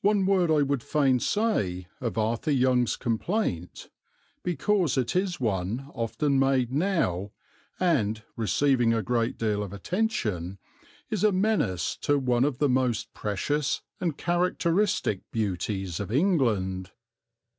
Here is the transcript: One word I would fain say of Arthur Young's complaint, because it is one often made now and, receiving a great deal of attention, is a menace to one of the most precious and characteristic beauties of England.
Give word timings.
One 0.00 0.24
word 0.24 0.50
I 0.50 0.62
would 0.62 0.82
fain 0.82 1.20
say 1.20 1.86
of 2.00 2.16
Arthur 2.16 2.50
Young's 2.50 2.96
complaint, 2.96 3.90
because 4.42 4.96
it 4.96 5.14
is 5.14 5.40
one 5.40 5.90
often 5.92 6.38
made 6.38 6.72
now 6.72 7.32
and, 7.78 8.22
receiving 8.34 8.94
a 8.94 9.02
great 9.02 9.36
deal 9.36 9.62
of 9.62 9.74
attention, 9.74 10.56
is 11.10 11.22
a 11.22 11.32
menace 11.32 11.98
to 11.98 12.18
one 12.18 12.44
of 12.44 12.60
the 12.60 12.68
most 12.70 13.12
precious 13.12 13.82
and 14.00 14.16
characteristic 14.16 15.20
beauties 15.32 16.00
of 16.00 16.10
England. 16.10 16.92